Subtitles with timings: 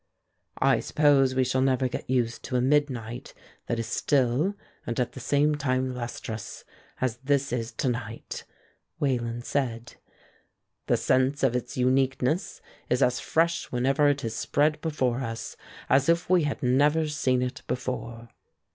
[0.57, 3.35] "I suppose we shall never get used to a midnight
[3.67, 4.55] that is still
[4.87, 6.63] and at the same time lustrous,
[6.99, 8.43] as this is to night,"
[8.99, 9.97] Wayland said.
[10.87, 15.55] "The sense of its uniqueness is as fresh whenever it is spread before us
[15.87, 18.29] as if we had never seen it before."